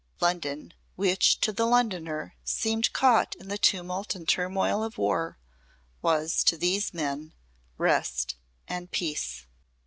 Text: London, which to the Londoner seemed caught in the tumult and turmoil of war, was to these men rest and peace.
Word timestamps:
London, 0.19 0.73
which 0.95 1.39
to 1.41 1.53
the 1.53 1.67
Londoner 1.67 2.33
seemed 2.43 2.91
caught 2.91 3.35
in 3.35 3.49
the 3.49 3.57
tumult 3.59 4.15
and 4.15 4.27
turmoil 4.27 4.83
of 4.83 4.97
war, 4.97 5.37
was 6.01 6.43
to 6.45 6.57
these 6.57 6.91
men 6.91 7.33
rest 7.77 8.35
and 8.67 8.89
peace. 8.89 9.45